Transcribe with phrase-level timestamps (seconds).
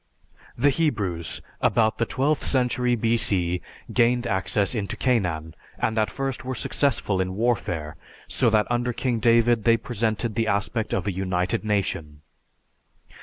[0.57, 3.61] The Hebrews, about the twelfth century B.C.,
[3.93, 9.19] gained access into Canaan, and at first were successful in warfare, so that under King
[9.19, 12.21] David they presented the aspect of a united nation.